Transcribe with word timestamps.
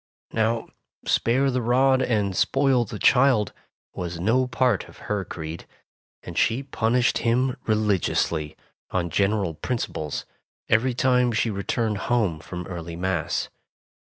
Now 0.33 0.67
spare 1.05 1.51
the 1.51 1.61
rod 1.61 2.01
and 2.01 2.35
spoil 2.35 2.85
the 2.85 2.97
child 2.97 3.53
was 3.93 4.19
no 4.19 4.47
part 4.47 4.85
of 4.89 4.97
her 5.05 5.23
creed, 5.23 5.67
and 6.23 6.35
she 6.35 6.63
punished 6.63 7.19
him 7.19 7.55
religiously, 7.67 8.57
on 8.89 9.11
general 9.11 9.53
principles, 9.53 10.25
every 10.67 10.95
time 10.95 11.31
she 11.31 11.51
returned 11.51 11.99
home 12.09 12.39
from 12.39 12.65
early 12.65 12.95
Mass. 12.95 13.49